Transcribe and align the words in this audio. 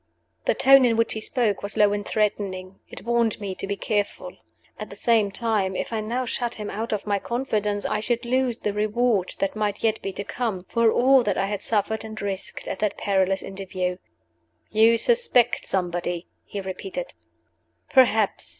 The 0.45 0.55
tone 0.55 0.83
in 0.83 0.95
which 0.95 1.13
he 1.13 1.21
spoke 1.21 1.61
was 1.61 1.77
low 1.77 1.93
and 1.93 2.03
threatening; 2.03 2.79
it 2.89 3.03
warned 3.05 3.39
me 3.39 3.53
to 3.53 3.67
be 3.67 3.75
careful. 3.77 4.35
At 4.79 4.89
the 4.89 4.95
same 4.95 5.29
time, 5.29 5.75
if 5.75 5.93
I 5.93 6.01
now 6.01 6.25
shut 6.25 6.55
him 6.55 6.71
out 6.71 6.91
of 6.91 7.05
my 7.05 7.19
confidence, 7.19 7.85
I 7.85 7.99
should 7.99 8.25
lose 8.25 8.57
the 8.57 8.73
reward 8.73 9.35
that 9.37 9.55
might 9.55 9.83
yet 9.83 10.01
be 10.01 10.11
to 10.13 10.23
come, 10.23 10.63
for 10.63 10.91
all 10.91 11.21
that 11.21 11.37
I 11.37 11.45
had 11.45 11.61
suffered 11.61 12.03
and 12.03 12.19
risked 12.19 12.67
at 12.67 12.79
that 12.79 12.97
perilous 12.97 13.43
interview. 13.43 13.97
"You 14.71 14.97
suspect 14.97 15.67
somebody," 15.67 16.25
he 16.45 16.61
repeated. 16.61 17.13
"Perhaps!" 17.91 18.49